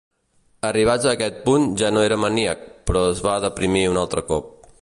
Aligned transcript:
Arribats 0.69 1.05
a 1.09 1.11
aquest 1.17 1.37
punt, 1.49 1.69
ja 1.83 1.93
no 1.97 2.05
era 2.07 2.19
maníac, 2.23 2.67
però 2.91 3.07
es 3.13 3.25
va 3.29 3.39
deprimir 3.47 3.89
un 3.95 4.05
altre 4.07 4.29
cop. 4.33 4.55